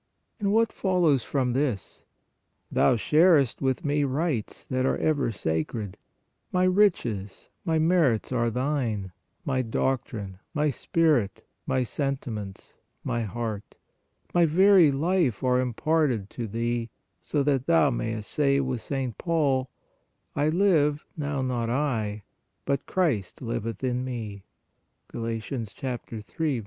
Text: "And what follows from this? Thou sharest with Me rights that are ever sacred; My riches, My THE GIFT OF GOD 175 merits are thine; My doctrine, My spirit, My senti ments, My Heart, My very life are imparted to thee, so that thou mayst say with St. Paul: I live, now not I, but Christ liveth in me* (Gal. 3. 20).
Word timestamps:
"And 0.39 0.51
what 0.51 0.73
follows 0.73 1.21
from 1.23 1.53
this? 1.53 2.05
Thou 2.71 2.95
sharest 2.95 3.61
with 3.61 3.85
Me 3.85 4.03
rights 4.03 4.65
that 4.65 4.83
are 4.83 4.97
ever 4.97 5.31
sacred; 5.31 5.95
My 6.51 6.63
riches, 6.63 7.49
My 7.65 7.75
THE 7.77 7.81
GIFT 7.81 8.31
OF 8.31 8.31
GOD 8.31 8.31
175 8.31 8.31
merits 8.31 8.31
are 8.31 8.49
thine; 8.55 9.11
My 9.45 9.61
doctrine, 9.61 10.39
My 10.55 10.71
spirit, 10.71 11.45
My 11.67 11.83
senti 11.83 12.31
ments, 12.31 12.77
My 13.03 13.21
Heart, 13.21 13.75
My 14.33 14.47
very 14.47 14.91
life 14.91 15.43
are 15.43 15.61
imparted 15.61 16.31
to 16.31 16.47
thee, 16.47 16.89
so 17.21 17.43
that 17.43 17.67
thou 17.67 17.91
mayst 17.91 18.31
say 18.31 18.59
with 18.59 18.81
St. 18.81 19.15
Paul: 19.19 19.69
I 20.35 20.49
live, 20.49 21.05
now 21.15 21.43
not 21.43 21.69
I, 21.69 22.23
but 22.65 22.87
Christ 22.87 23.39
liveth 23.43 23.83
in 23.83 24.03
me* 24.03 24.45
(Gal. 25.13 25.21
3. 25.39 25.63
20). 25.63 26.23